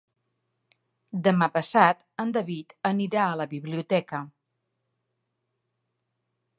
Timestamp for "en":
2.25-2.33